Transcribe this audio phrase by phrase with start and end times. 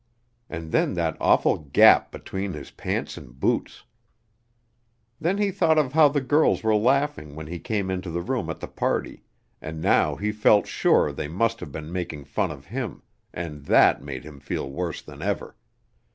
[0.49, 3.83] And then that awful gap between his pants and boots!
[5.19, 8.49] Then he thought of how the girls were laughing when he came into the room
[8.49, 9.21] at the party,
[9.61, 14.01] and now he felt sure they must have been making fun of him, and that
[14.01, 15.55] made him feel worse than ever.